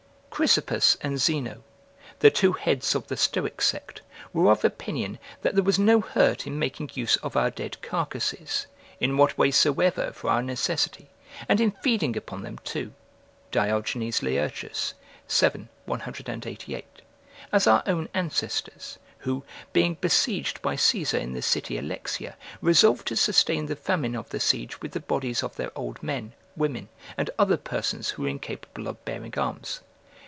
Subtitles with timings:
[0.33, 1.61] Chrysippus and Zeno,
[2.17, 4.01] the two heads of the Stoic sect,
[4.33, 8.65] were of opinion that there was no hurt in making use of our dead carcasses,
[8.99, 11.11] in what way soever for our necessity,
[11.47, 12.91] and in feeding upon them too;
[13.51, 14.95] [Diogenes Laertius,
[15.29, 15.67] vii.
[15.85, 16.85] 188.]
[17.51, 19.43] as our own ancestors, who
[19.73, 24.39] being besieged by Caesar in the city Alexia, resolved to sustain the famine of the
[24.39, 28.87] siege with the bodies of their old men, women, and other persons who were incapable
[28.87, 29.81] of bearing arms.